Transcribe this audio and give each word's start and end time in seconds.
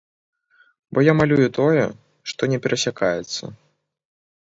Бо 0.93 1.03
я 1.11 1.15
малюю 1.19 1.47
тое, 1.59 1.85
што 2.33 2.51
не 2.55 2.63
перасякаецца. 2.67 3.43